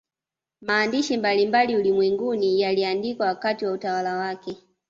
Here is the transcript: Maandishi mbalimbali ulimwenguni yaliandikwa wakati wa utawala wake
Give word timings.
Maandishi 0.61 1.17
mbalimbali 1.17 1.75
ulimwenguni 1.75 2.61
yaliandikwa 2.61 3.27
wakati 3.27 3.65
wa 3.65 3.71
utawala 3.71 4.15
wake 4.15 4.55